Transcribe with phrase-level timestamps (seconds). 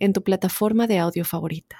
[0.00, 1.76] en tu plataforma de audio favorita.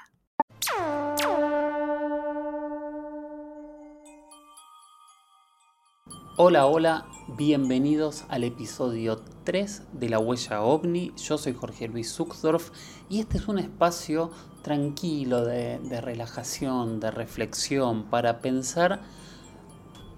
[6.37, 11.13] Hola, hola, bienvenidos al episodio 3 de La Huella OVNI.
[11.17, 12.69] Yo soy Jorge Luis Zuckdorf
[13.09, 19.01] y este es un espacio tranquilo de, de, relajación, de reflexión, para pensar,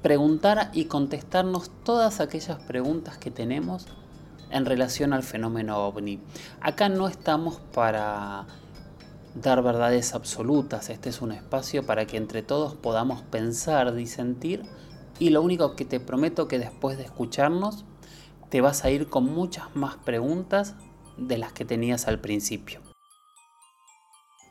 [0.02, 3.88] preguntar y contestarnos todas aquellas preguntas que tenemos
[4.54, 6.22] en relación al fenómeno ovni.
[6.62, 8.46] Acá no estamos para
[9.36, 14.64] dar verdades absolutas, este es un espacio para que entre todos podamos pensar, disentir
[15.20, 17.86] y lo único que te prometo que después de escucharnos
[18.50, 20.76] te vas a ir con muchas más preguntas
[21.18, 22.82] de las que tenías al principio.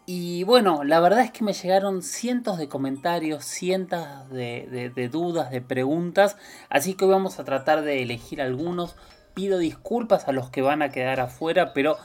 [0.05, 5.61] Y bueno, la verdad es que me llegaron cientos de comentarios, cientos de, dudas, de
[5.61, 6.37] preguntas,
[6.69, 8.97] así que hoy vamos a tratar de elegir algunos.
[9.34, 11.97] Pido disculpas a los que van a quedar afuera, pero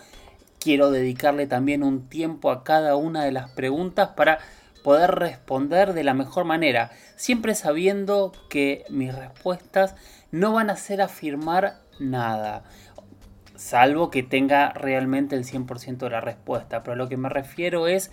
[0.59, 4.39] quiero dedicarle también un tiempo a cada una de las preguntas para
[4.83, 9.95] poder responder de la mejor manera, siempre sabiendo que mis respuestas
[10.31, 12.63] no van a ser afirmar nada,
[13.57, 18.11] salvo que tenga realmente el 100% de la respuesta, pero lo que me refiero es,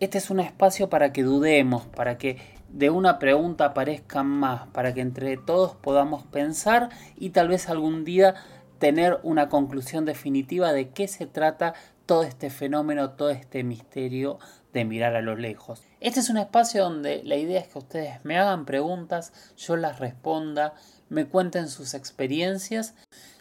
[0.00, 2.38] este es un espacio para que dudemos, para que
[2.72, 8.04] de una pregunta aparezcan más, para que entre todos podamos pensar y tal vez algún
[8.04, 8.34] día
[8.78, 11.74] tener una conclusión definitiva de qué se trata
[12.06, 14.38] todo este fenómeno, todo este misterio
[14.72, 15.82] de mirar a lo lejos.
[16.00, 19.98] Este es un espacio donde la idea es que ustedes me hagan preguntas, yo las
[19.98, 20.74] responda,
[21.08, 22.94] me cuenten sus experiencias.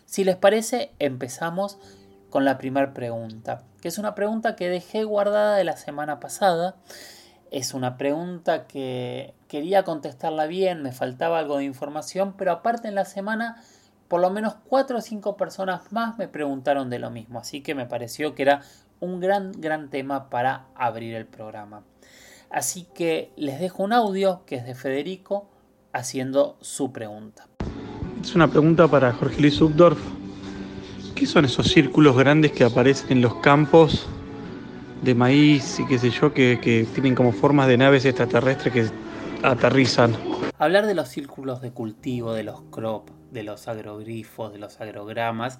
[0.05, 1.77] Si les parece, empezamos
[2.29, 6.75] con la primera pregunta, que es una pregunta que dejé guardada de la semana pasada.
[7.51, 12.95] Es una pregunta que quería contestarla bien, me faltaba algo de información, pero aparte en
[12.95, 13.61] la semana
[14.07, 17.73] por lo menos cuatro o cinco personas más me preguntaron de lo mismo, así que
[17.73, 18.61] me pareció que era
[18.99, 21.83] un gran, gran tema para abrir el programa.
[22.51, 25.49] Así que les dejo un audio que es de Federico
[25.91, 27.47] haciendo su pregunta.
[28.21, 29.99] Es una pregunta para Jorge Luis Subdorf.
[31.15, 34.07] ¿Qué son esos círculos grandes que aparecen en los campos
[35.01, 38.85] de maíz y qué sé yo, que, que tienen como formas de naves extraterrestres que
[39.43, 40.15] aterrizan?
[40.57, 45.59] Hablar de los círculos de cultivo, de los crop, de los agrogrifos, de los agrogramas,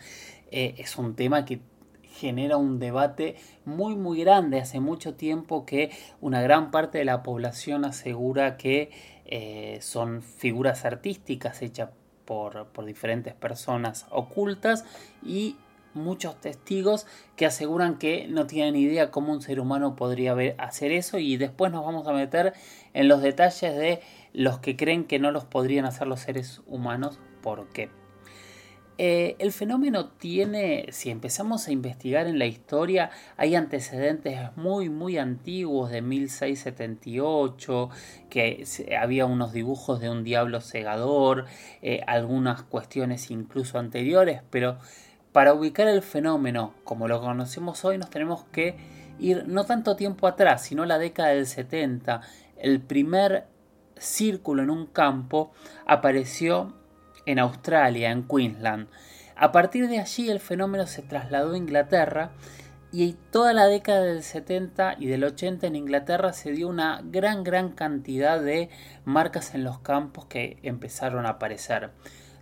[0.51, 1.61] eh, es un tema que
[2.03, 3.35] genera un debate
[3.65, 4.59] muy muy grande.
[4.59, 8.91] Hace mucho tiempo que una gran parte de la población asegura que
[9.25, 11.91] eh, son figuras artísticas hechas
[12.25, 14.85] por, por diferentes personas ocultas
[15.23, 15.55] y
[15.93, 21.19] muchos testigos que aseguran que no tienen idea cómo un ser humano podría hacer eso
[21.19, 22.53] y después nos vamos a meter
[22.93, 24.01] en los detalles de
[24.33, 27.19] los que creen que no los podrían hacer los seres humanos.
[27.41, 27.89] ¿Por qué?
[29.01, 35.17] Eh, el fenómeno tiene, si empezamos a investigar en la historia, hay antecedentes muy, muy
[35.17, 37.89] antiguos de 1678,
[38.29, 38.65] que
[38.99, 41.45] había unos dibujos de un diablo segador,
[41.81, 44.79] eh, algunas cuestiones incluso anteriores, pero
[45.31, 48.77] para ubicar el fenómeno como lo conocemos hoy nos tenemos que
[49.19, 52.21] ir no tanto tiempo atrás, sino la década del 70.
[52.57, 53.45] El primer
[53.97, 55.51] círculo en un campo
[55.85, 56.73] apareció
[57.25, 58.87] en Australia, en Queensland.
[59.35, 62.31] A partir de allí el fenómeno se trasladó a Inglaterra
[62.91, 67.43] y toda la década del 70 y del 80 en Inglaterra se dio una gran
[67.43, 68.69] gran cantidad de
[69.05, 71.91] marcas en los campos que empezaron a aparecer.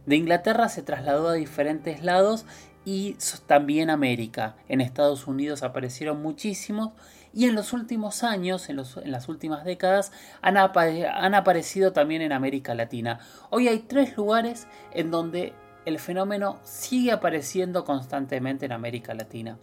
[0.05, 2.45] De Inglaterra se trasladó a diferentes lados
[2.87, 3.17] y
[3.47, 4.55] también América.
[4.69, 6.93] En Estados Unidos aparecieron muchísimos
[7.33, 12.75] y en los últimos años, en, las últimas décadas, han, han aparecido también en América
[12.75, 13.19] Latina.
[13.49, 15.53] Hoy hay tres lugares en donde
[15.83, 19.59] el fenómeno sigue apareciendo constantemente en América Latina.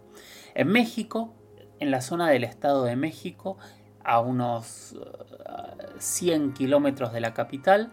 [0.53, 1.33] En México,
[1.79, 3.57] en la zona del Estado de México,
[4.03, 4.95] a unos
[5.97, 7.91] 100 uh, kilómetros de la capital,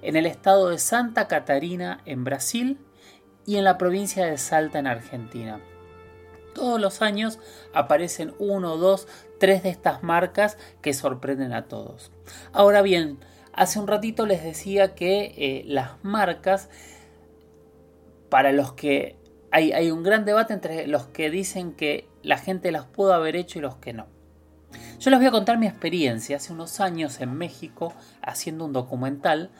[0.00, 2.78] en el estado de Santa Catarina, en Brasil,
[3.48, 5.58] y en la provincia de Salta en Argentina.
[6.54, 7.38] Todos los años
[7.72, 9.08] aparecen uno, dos,
[9.40, 12.12] tres de estas marcas que sorprenden a todos.
[12.52, 13.18] Ahora bien,
[13.54, 16.68] hace un ratito les decía que eh, las marcas,
[18.28, 19.16] para los que
[19.50, 23.34] hay, hay un gran debate entre los que dicen que la gente las pudo haber
[23.34, 24.08] hecho y los que no.
[25.00, 26.36] Yo les voy a contar mi experiencia.
[26.36, 29.50] Hace unos años en México, haciendo un documental,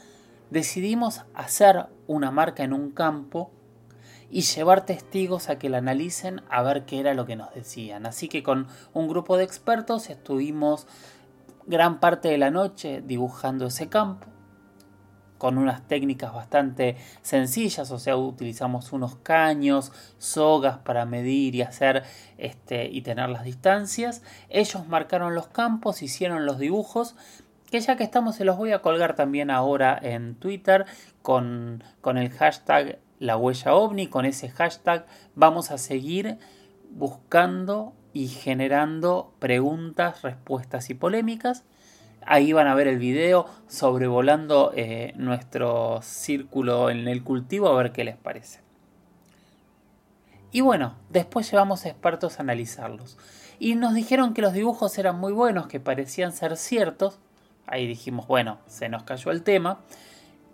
[0.50, 3.50] decidimos hacer una marca en un campo
[4.30, 8.06] y llevar testigos a que la analicen a ver qué era lo que nos decían.
[8.06, 10.86] Así que con un grupo de expertos estuvimos
[11.66, 14.26] gran parte de la noche dibujando ese campo
[15.38, 22.02] con unas técnicas bastante sencillas, o sea, utilizamos unos caños, sogas para medir y hacer
[22.36, 24.22] este, y tener las distancias.
[24.48, 27.14] Ellos marcaron los campos, hicieron los dibujos,
[27.70, 30.86] que ya que estamos se los voy a colgar también ahora en Twitter
[31.22, 36.38] con, con el hashtag la huella ovni, con ese hashtag vamos a seguir
[36.90, 41.64] buscando y generando preguntas, respuestas y polémicas.
[42.26, 47.92] Ahí van a ver el video sobrevolando eh, nuestro círculo en el cultivo a ver
[47.92, 48.60] qué les parece.
[50.50, 53.18] Y bueno, después llevamos expertos a analizarlos.
[53.58, 57.18] Y nos dijeron que los dibujos eran muy buenos, que parecían ser ciertos.
[57.66, 59.80] Ahí dijimos, bueno, se nos cayó el tema.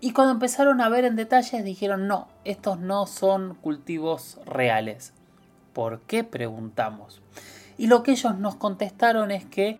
[0.00, 5.12] Y cuando empezaron a ver en detalles dijeron, no, estos no son cultivos reales.
[5.72, 6.24] ¿Por qué?
[6.24, 7.22] Preguntamos.
[7.78, 9.78] Y lo que ellos nos contestaron es que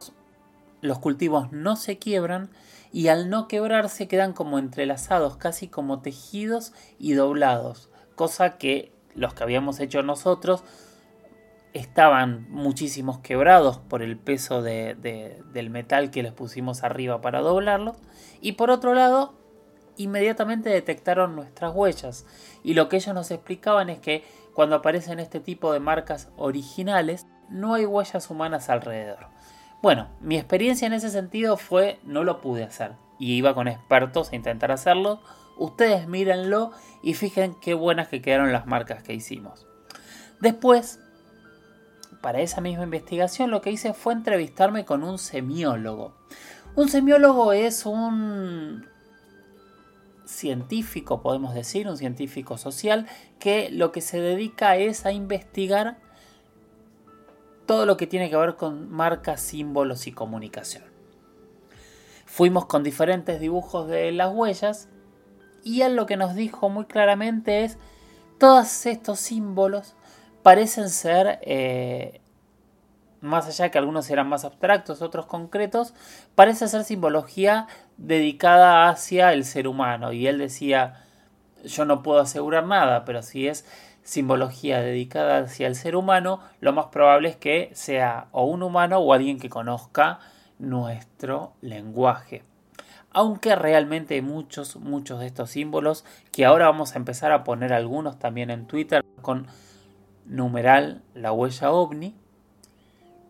[0.81, 2.51] los cultivos no se quiebran
[2.93, 9.35] y al no quebrarse quedan como entrelazados, casi como tejidos y doblados, cosa que los
[9.35, 10.63] que habíamos hecho nosotros
[11.73, 17.97] estaban muchísimos quebrados por el peso del metal que les pusimos arriba para doblarlos
[18.41, 19.35] y por otro lado
[19.97, 22.27] inmediatamente detectaron nuestras huellas.
[22.63, 24.25] Y lo que ellos nos explicaban es que
[24.55, 29.29] cuando aparecen este tipo de marcas originales, no hay huellas humanas alrededor.
[29.83, 32.93] Bueno, mi experiencia en ese sentido fue no lo pude hacer.
[33.19, 35.21] Y iba con expertos a intentar hacerlo.
[35.57, 39.67] Ustedes mírenlo y fijen qué buenas que quedaron las marcas que hicimos.
[40.41, 41.01] Después,
[42.23, 46.15] para esa misma investigación, lo que hice fue entrevistarme con un semiólogo.
[46.75, 48.89] Un semiólogo es un
[50.25, 53.07] científico, podemos decir, un científico social,
[53.39, 55.99] que lo que se dedica es a investigar
[57.67, 60.85] todo lo que tiene que ver con marcas, símbolos y comunicación.
[62.27, 64.89] Fuimos con diferentes dibujos de las huellas
[65.63, 67.79] y él lo que nos dijo muy claramente es,
[68.39, 69.95] todos estos símbolos
[70.43, 72.21] parecen ser eh,
[73.25, 75.95] más allá que algunos eran más abstractos, otros concretos,
[76.35, 80.13] parece ser simbología dedicada hacia el ser humano.
[80.13, 81.05] Y él decía,
[81.65, 83.67] yo no puedo asegurar nada, pero si es
[84.03, 88.99] simbología dedicada hacia el ser humano, lo más probable es que sea o un humano
[88.99, 90.21] o alguien que conozca
[90.59, 92.45] nuestro lenguaje.
[93.11, 98.19] Aunque realmente muchos, muchos de estos símbolos que ahora vamos a empezar a poner algunos
[98.19, 99.47] también en Twitter con
[100.27, 102.15] numeral la huella ovni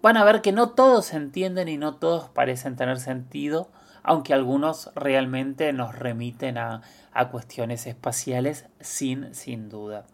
[0.05, 3.71] van a ver que no todos entienden y no todos parecen tener sentido,
[4.05, 6.83] aunque algunos realmente nos remiten a,
[7.31, 10.05] cuestiones espaciales sin, sin duda.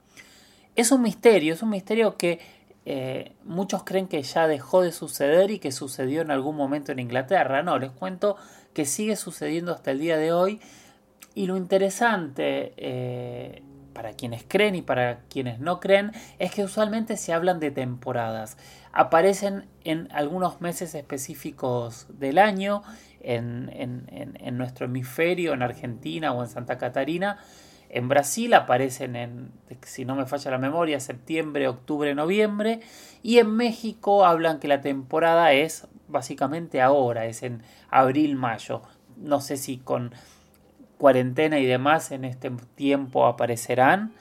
[0.76, 2.38] Es un misterio, es un misterio que
[2.84, 6.98] eh, muchos creen que ya dejó de suceder y que sucedió en algún momento en
[6.98, 7.62] Inglaterra.
[7.62, 8.36] No, les cuento
[8.74, 10.60] que sigue sucediendo hasta el día de hoy.
[11.34, 13.62] Y lo interesante eh,
[13.94, 18.56] para quienes creen y para quienes no creen es que usualmente se hablan de temporadas
[18.92, 22.82] aparecen en algunos meses específicos del año,
[23.20, 27.38] en, nuestro hemisferio, en Argentina o en Santa Catarina.
[27.88, 29.50] En Brasil aparecen en,
[29.82, 32.80] si no me falla la memoria, septiembre, octubre, noviembre.
[33.22, 38.82] Y en México hablan que la temporada es básicamente ahora, es en abril, mayo.
[39.16, 40.12] No sé si con
[40.98, 44.12] cuarentena y demás en este tiempo aparecerán,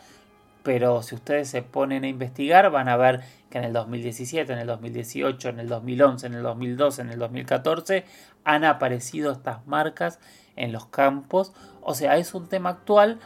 [0.64, 4.60] pero si ustedes se ponen a investigar van a ver que en el 2017, en
[4.60, 8.06] el 2018, en el 2011, en el 2012, en el 2014
[8.44, 10.20] han aparecido estas marcas
[10.56, 11.54] en los campos.
[11.82, 13.20] O sea, es un tema actual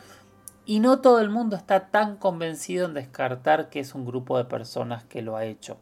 [0.65, 4.45] y no todo el mundo está tan convencido en descartar que es un grupo de
[4.45, 5.77] personas que lo ha hecho.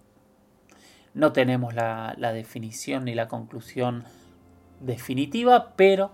[1.13, 4.05] No tenemos la, la definición ni la conclusión
[4.79, 6.13] definitiva, pero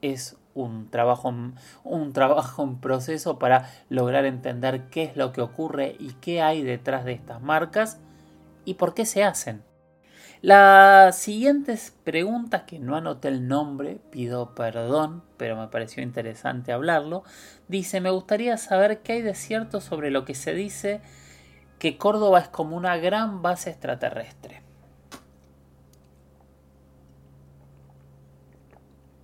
[0.00, 1.34] es un trabajo,
[1.82, 6.62] un trabajo en proceso para lograr entender qué es lo que ocurre y qué hay
[6.62, 7.98] detrás de estas marcas
[8.64, 9.62] y por qué se hacen.
[10.40, 17.24] Las siguientes preguntas, que no anoté el nombre, pido perdón, pero me pareció interesante hablarlo,
[17.66, 21.00] dice, me gustaría saber qué hay de cierto sobre lo que se dice
[21.78, 24.63] que Córdoba es como una gran base extraterrestre.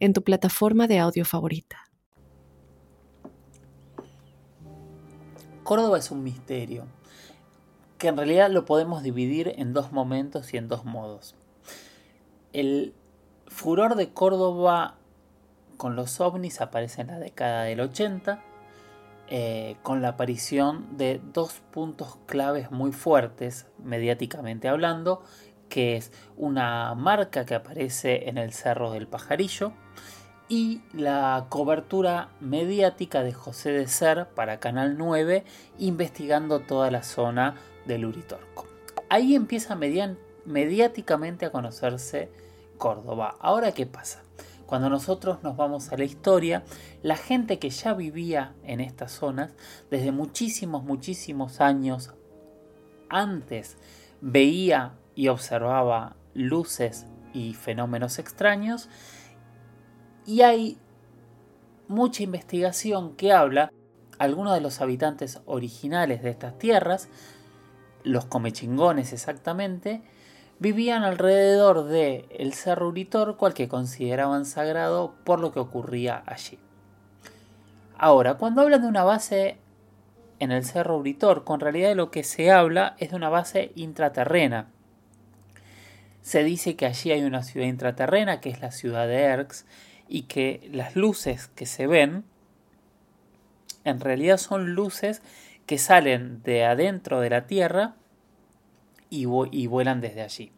[0.00, 1.88] en tu plataforma de audio favorita.
[5.64, 6.86] Córdoba es un misterio,
[7.98, 11.34] que en realidad lo podemos dividir en dos momentos y en dos modos.
[12.52, 12.94] El
[13.48, 14.94] furor de Córdoba
[15.76, 18.42] con los ovnis aparece en la década del 80,
[19.30, 25.22] eh, con la aparición de dos puntos claves muy fuertes, mediáticamente hablando,
[25.68, 29.72] que es una marca que aparece en el Cerro del Pajarillo,
[30.48, 35.44] y la cobertura mediática de José de Ser para Canal 9
[35.78, 37.56] investigando toda la zona
[37.86, 38.66] del Uritorco.
[39.10, 39.76] Ahí empieza
[40.46, 42.30] mediáticamente a conocerse
[42.78, 43.36] Córdoba.
[43.40, 44.22] Ahora, ¿qué pasa?
[44.66, 46.62] Cuando nosotros nos vamos a la historia,
[47.02, 49.52] la gente que ya vivía en estas zonas
[49.90, 52.14] desde muchísimos, muchísimos años
[53.08, 53.76] antes
[54.20, 58.88] veía y observaba luces y fenómenos extraños
[60.24, 60.78] y hay
[61.88, 63.72] mucha investigación que habla,
[64.20, 67.08] algunos de los habitantes originales de estas tierras,
[68.04, 70.02] los comechingones exactamente,
[70.60, 76.60] vivían alrededor de el cerro Uritorco al que consideraban sagrado por lo que ocurría allí.
[77.96, 79.58] Ahora, cuando hablan de una base
[80.38, 83.72] en el cerro Uritorco, en realidad de lo que se habla es de una base
[83.74, 84.68] intraterrena.
[86.28, 89.64] Se dice que allí hay una ciudad intraterrena, que es la ciudad de Erx,
[90.08, 92.22] y que las luces que se ven
[93.84, 95.22] en realidad son luces
[95.64, 97.94] que salen de adentro de la Tierra
[99.08, 100.52] y, vuelan desde allí.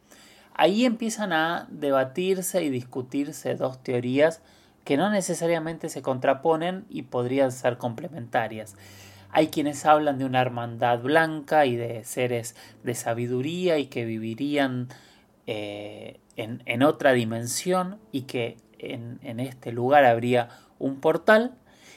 [0.54, 4.42] Ahí empiezan a debatirse y discutirse dos teorías
[4.82, 8.74] que no necesariamente se contraponen y podrían ser complementarias.
[9.30, 14.88] Hay quienes hablan de una hermandad blanca y de seres de sabiduría y que vivirían
[15.47, 21.54] eh, en, en, otra dimensión y que en, este lugar habría un portal,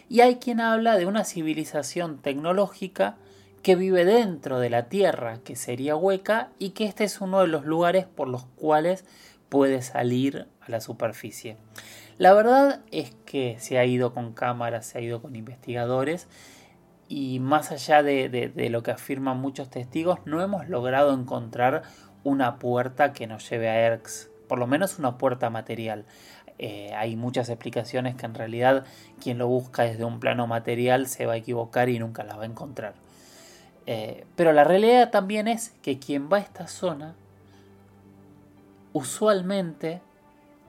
[0.09, 3.15] y hay quien habla de una civilización tecnológica
[3.61, 7.47] que vive dentro de la Tierra, que sería hueca, y que este es uno de
[7.47, 9.05] los lugares por los cuales
[9.49, 11.57] puede salir a la superficie.
[12.17, 16.27] La verdad es que se ha ido con cámaras, se ha ido con investigadores,
[17.07, 21.83] y más allá de, de lo que afirman muchos testigos, no hemos logrado encontrar
[22.23, 26.05] una puerta que nos lleve a Erx, por lo menos una puerta material.
[26.59, 28.85] Eh, hay muchas explicaciones que en realidad
[29.21, 32.43] quien lo busca desde un plano material se va a equivocar y nunca las va
[32.43, 32.93] a encontrar.
[33.85, 37.15] Eh, pero la realidad también es que quien va a esta zona
[38.93, 40.01] usualmente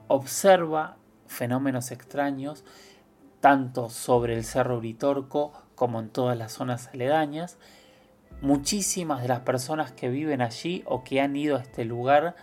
[0.07, 0.97] observa
[1.27, 2.63] fenómenos extraños
[3.39, 7.57] tanto sobre el Cerro Uritorco como en todas las zonas aledañas.
[8.41, 12.35] Muchísimas de las personas que viven allí o que han ido a este lugar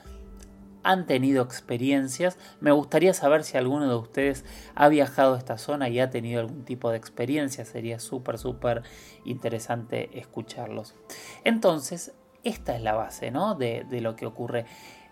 [0.83, 2.39] han tenido experiencias.
[2.61, 4.45] Me gustaría saber si alguno de ustedes
[4.75, 7.65] ha viajado a esta zona y ha tenido algún tipo de experiencia.
[7.65, 8.83] Sería súper, súper
[9.25, 10.95] interesante escucharlos.
[11.45, 12.13] Entonces,
[12.45, 13.55] esta es la base ¿no?
[13.55, 14.67] de, lo que ocurre.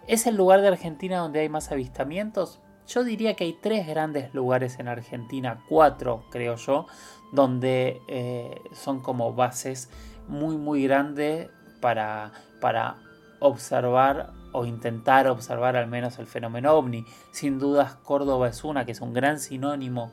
[0.07, 2.61] ¿Es el lugar de Argentina donde hay más avistamientos?
[2.89, 6.87] Yo diría que hay tres grandes lugares en Argentina, cuatro creo yo,
[7.31, 9.89] donde eh, son como bases
[10.31, 12.97] muy muy grandes para, para
[13.41, 17.05] observar o intentar observar al menos el fenómeno ovni.
[17.33, 20.13] Sin dudas Córdoba es una que es un gran sinónimo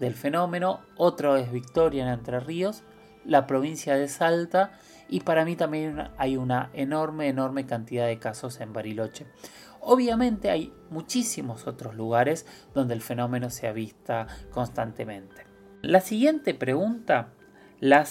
[0.00, 2.82] del fenómeno, otro es Victoria en Entre Ríos,
[3.24, 4.72] la provincia de Salta
[5.08, 9.26] y para mí también hay una enorme, enorme cantidad de casos en Bariloche.
[9.80, 15.46] Obviamente hay muchísimos otros lugares donde el fenómeno se avista constantemente.
[15.82, 17.33] La siguiente pregunta
[17.84, 18.06] la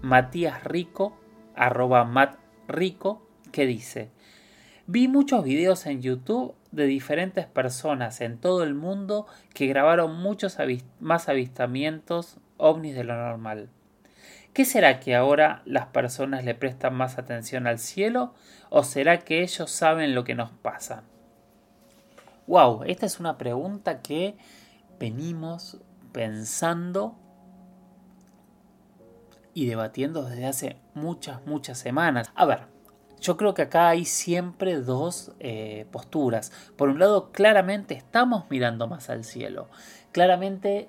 [0.00, 1.14] Matías Rico,
[1.54, 4.10] arroba Matt Rico, que dice,
[4.86, 10.56] Vi muchos videos en YouTube de diferentes personas en todo el mundo que grabaron muchos
[10.98, 13.68] más avistamientos ovnis de lo normal.
[14.54, 18.32] ¿Qué será que ahora las personas le prestan más atención al cielo
[18.70, 21.02] o será que ellos saben lo que nos pasa?
[22.46, 24.38] Wow, esta es una pregunta que
[24.98, 25.76] venimos
[26.12, 27.18] pensando
[29.58, 32.30] y debatiendo desde hace muchas, muchas semanas.
[32.36, 32.60] A ver,
[33.20, 36.52] yo creo que acá hay siempre dos eh, posturas.
[36.76, 39.66] Por un lado, claramente estamos mirando más al cielo.
[40.12, 40.88] Claramente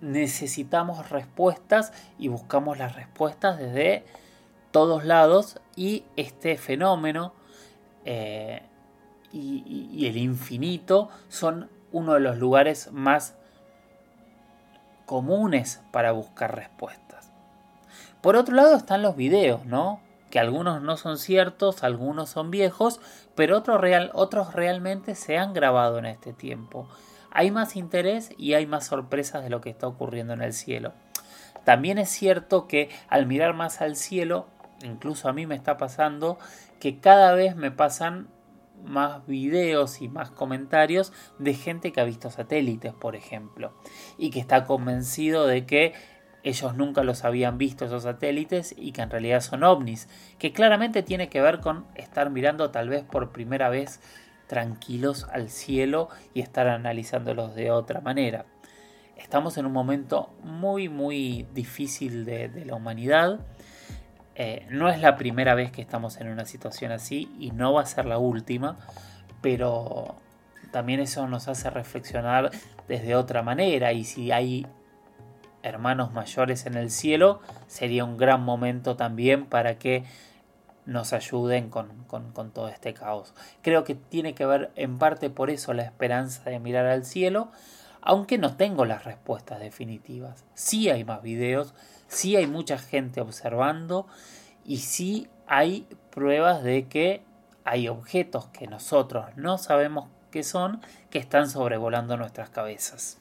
[0.00, 4.06] necesitamos respuestas y buscamos las respuestas desde
[4.70, 7.34] todos lados y este fenómeno
[8.06, 8.62] eh,
[9.34, 13.34] y, el infinito son uno de los lugares más
[15.04, 17.17] comunes para buscar respuestas.
[18.20, 20.00] Por otro lado están los videos, ¿no?
[20.30, 23.00] Que algunos no son ciertos, algunos son viejos,
[23.34, 26.88] pero otros, real, otros realmente se han grabado en este tiempo.
[27.30, 30.92] Hay más interés y hay más sorpresas de lo que está ocurriendo en el cielo.
[31.64, 34.46] También es cierto que al mirar más al cielo,
[34.82, 36.38] incluso a mí me está pasando,
[36.80, 38.28] que cada vez me pasan
[38.84, 43.72] más videos y más comentarios de gente que ha visto satélites, por ejemplo,
[44.16, 45.94] y que está convencido de que
[46.42, 51.02] ellos nunca los habían visto esos satélites y que en realidad son ovnis, que claramente
[51.02, 54.00] tiene que ver con estar mirando tal vez por primera vez
[54.46, 58.46] tranquilos al cielo y estar analizándolos de otra manera.
[59.16, 63.40] Estamos en un momento muy muy difícil de, la humanidad
[64.40, 67.82] eh, no es la primera vez que estamos en una situación así y no va
[67.82, 68.76] a ser la última,
[69.40, 70.14] pero
[70.70, 72.52] también eso nos hace reflexionar
[72.86, 74.64] desde otra manera y si hay
[75.68, 80.04] hermanos mayores en el cielo, sería un gran momento también para que
[80.86, 83.34] nos ayuden con, con, todo este caos.
[83.60, 87.50] Creo que tiene que ver en parte por eso la esperanza de mirar al cielo,
[88.00, 90.44] aunque no tengo las respuestas definitivas.
[90.54, 91.74] Sí hay más videos,
[92.06, 94.06] sí hay mucha gente observando
[94.64, 97.22] y sí hay pruebas de que
[97.64, 103.18] hay objetos que nosotros no sabemos qué son que están sobrevolando nuestras cabezas.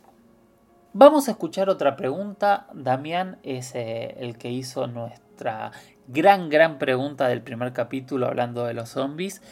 [0.99, 2.65] Vamos a escuchar otra pregunta.
[2.73, 5.71] Damián es eh, el que hizo nuestra
[6.07, 9.43] gran, gran pregunta del primer capítulo hablando de los zombies.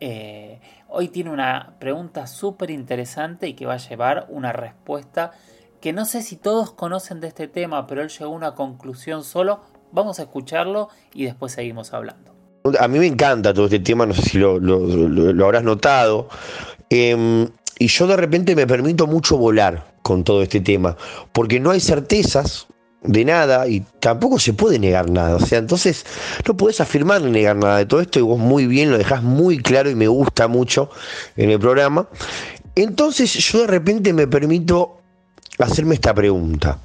[0.00, 5.32] Eh, hoy tiene una pregunta súper interesante y que va a llevar una respuesta
[5.82, 9.24] que no sé si todos conocen de este tema, pero él llegó a una conclusión
[9.24, 9.60] solo.
[9.92, 12.34] Vamos a escucharlo y después seguimos hablando.
[12.80, 14.54] A mí me encanta todo este tema, no sé si lo,
[15.44, 16.30] habrás notado.
[16.88, 20.96] Em, y yo de repente me permito mucho volar con todo este tema,
[21.32, 22.66] porque no hay certezas
[23.02, 25.36] de nada y tampoco se puede negar nada.
[25.36, 26.04] O sea, entonces
[26.46, 29.22] no puedes afirmar ni negar nada de todo esto y vos muy bien lo dejás
[29.22, 30.90] muy claro y me gusta mucho
[31.36, 32.08] en el programa.
[32.74, 35.00] Entonces yo de repente me permito
[35.58, 36.78] hacerme esta pregunta.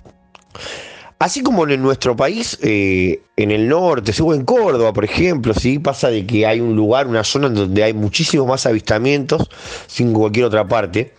[1.24, 5.80] Así como en nuestro país, eh, en el norte, o en Córdoba, por ejemplo, ¿sí?
[5.80, 9.50] pasa de que hay un lugar, una zona en donde hay muchísimos más avistamientos,
[9.88, 11.14] sin cualquier otra parte.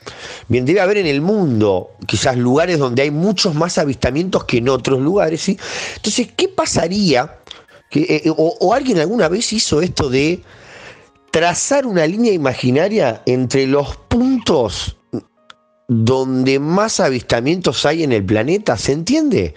[0.46, 4.68] Bien, debe haber en el mundo quizás lugares donde hay muchos más avistamientos que en
[4.68, 5.40] otros lugares.
[5.40, 5.58] ¿sí?
[5.96, 7.38] Entonces, ¿qué pasaría?
[7.90, 10.42] Que, eh, o, o alguien alguna vez hizo esto de
[11.30, 14.98] trazar una línea imaginaria entre los puntos
[15.88, 19.54] donde más avistamientos hay en el planeta, ¿se entiende?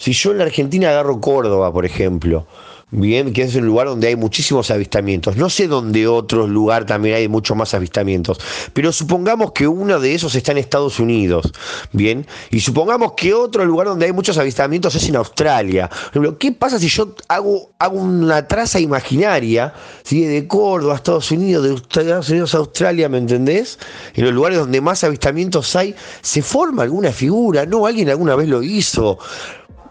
[0.00, 2.46] Si yo en la Argentina agarro Córdoba, por ejemplo,
[2.90, 5.36] bien, que es un lugar donde hay muchísimos avistamientos.
[5.36, 8.40] No sé dónde otro lugar también hay muchos más avistamientos,
[8.72, 11.52] pero supongamos que uno de esos está en Estados Unidos,
[11.92, 15.90] bien, y supongamos que otro lugar donde hay muchos avistamientos es en Australia.
[16.38, 19.74] ¿Qué pasa si yo hago, hago una traza imaginaria
[20.08, 23.78] de Córdoba a Estados Unidos, de Estados Unidos a Australia, ¿me entendés?
[24.14, 27.84] En los lugares donde más avistamientos hay, se forma alguna figura, ¿no?
[27.84, 29.18] Alguien alguna vez lo hizo.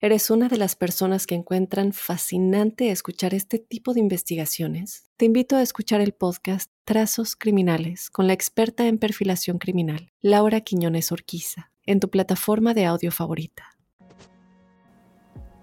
[0.00, 5.56] eres una de las personas que encuentran fascinante escuchar este tipo de investigaciones, te invito
[5.56, 11.72] a escuchar el podcast Trazos Criminales con la experta en perfilación criminal, Laura Quiñones Orquiza
[11.86, 13.76] en tu plataforma de audio favorita.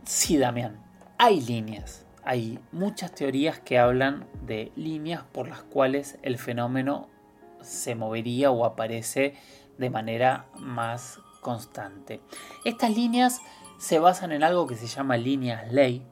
[0.06, 0.84] Sí, Damián,
[1.18, 2.06] hay líneas.
[2.24, 7.10] Hay muchas teorías que hablan de líneas por las cuales el fenómeno
[7.62, 9.36] se movería o aparece
[9.78, 12.22] de manera más constante.
[12.64, 13.42] Estas líneas
[13.84, 16.08] se basan en algo que se llama líneas ley,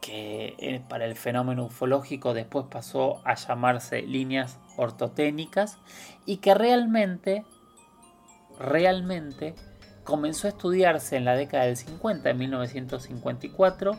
[0.00, 5.78] que para el fenómeno ufológico después pasó a llamarse líneas ortotécnicas
[6.26, 7.44] y que realmente
[8.58, 9.54] realmente
[10.02, 13.92] comenzó a estudiarse en la década del 50, en 1954,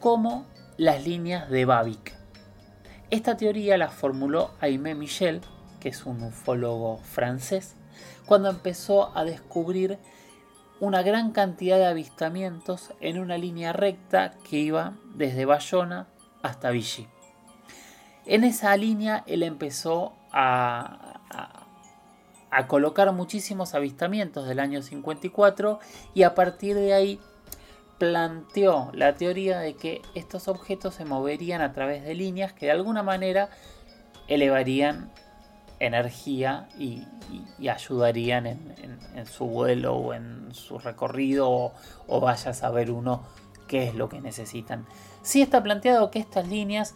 [0.00, 0.44] como
[0.76, 2.16] las líneas de Babic.
[3.10, 5.40] Esta teoría la formuló Aimé Michel,
[5.78, 7.76] que es un ufólogo francés,
[8.26, 10.00] cuando empezó a descubrir
[10.84, 16.06] una gran cantidad de avistamientos en una línea recta que iba desde Bayona
[16.42, 17.08] hasta Vichy.
[18.26, 21.20] En esa línea él empezó a,
[22.50, 25.80] a colocar muchísimos avistamientos del año 54
[26.14, 27.20] y a partir de ahí
[27.98, 32.72] planteó la teoría de que estos objetos se moverían a través de líneas que de
[32.72, 33.48] alguna manera
[34.28, 35.10] elevarían
[35.80, 37.06] energía y,
[37.68, 41.72] ayudarían en, su vuelo o en su recorrido o,
[42.06, 43.22] o, vaya a saber uno
[43.66, 44.86] qué es lo que necesitan.
[45.22, 46.94] Sí está planteado que estas líneas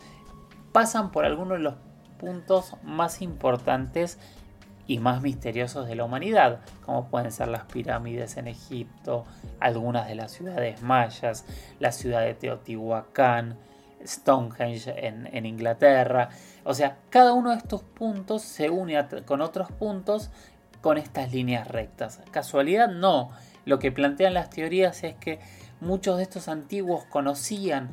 [0.72, 1.74] pasan por algunos de los
[2.18, 4.18] puntos más importantes
[4.88, 9.26] y más misteriosos de la humanidad, como pueden ser las pirámides en Egipto,
[9.60, 11.44] algunas de las ciudades mayas,
[11.78, 13.58] la ciudad de Teotihuacán,
[14.04, 16.30] Stonehenge en, Inglaterra.
[16.64, 20.30] O sea, cada uno de estos puntos se une con otros puntos
[20.80, 22.20] con estas líneas rectas.
[22.30, 23.30] Casualidad no.
[23.64, 25.40] Lo que plantean las teorías es que
[25.80, 27.90] muchos de estos antiguos conocían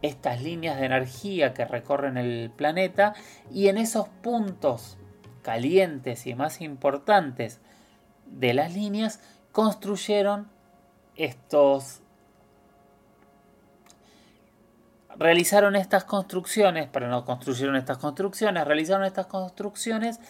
[0.00, 3.14] estas líneas de energía que recorren el planeta
[3.50, 4.96] y en esos puntos
[5.42, 7.60] calientes y más importantes
[8.26, 9.20] de las líneas
[9.52, 10.48] construyeron
[11.16, 12.01] estos
[15.16, 20.20] realizaron estas construcciones, pero no construyeron estas construcciones, realizaron estas construcciones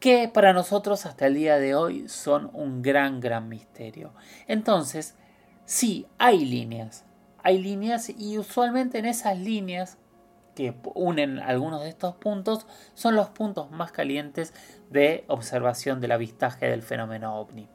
[0.00, 4.12] que para nosotros hasta el día de hoy son un gran, gran misterio.
[4.46, 5.14] Entonces,
[5.66, 7.04] sí, hay líneas,
[7.42, 9.98] hay líneas y usualmente en esas líneas
[10.54, 14.54] que unen algunos de estos puntos son los puntos más calientes
[14.90, 17.68] de observación del avistaje del fenómeno ovni.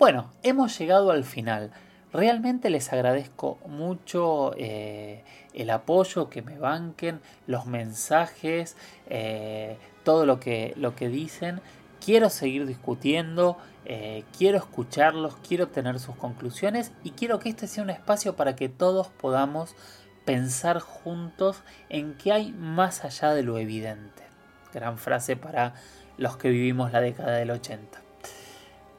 [0.00, 1.72] Bueno, hemos llegado al final.
[2.10, 8.78] Realmente les agradezco mucho eh, el apoyo, que me banquen, los mensajes,
[9.10, 11.60] eh, todo lo que, lo que dicen.
[12.02, 13.58] Quiero seguir discutiendo.
[13.84, 18.56] Eh, quiero escucharlos, quiero tener sus conclusiones y quiero que este sea un espacio para
[18.56, 19.76] que todos podamos
[20.24, 24.22] pensar juntos en qué hay más allá de lo evidente.
[24.72, 25.74] Gran frase para
[26.16, 27.99] los que vivimos la década del 80.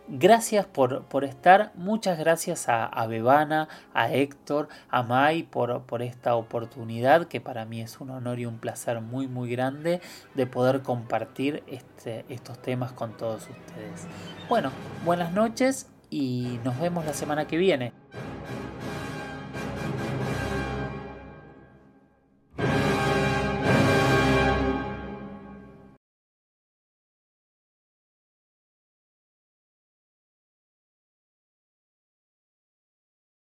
[0.08, 6.36] Gracias por, estar, muchas gracias a, a, Bebana, a Héctor, a Mai por, por esta
[6.36, 10.02] oportunidad que para mí es un honor y un placer muy muy grande
[10.34, 14.08] de poder compartir este, estos temas con todos ustedes.
[14.50, 14.72] Bueno,
[15.06, 18.01] buenas noches y nos vemos la semana que viene.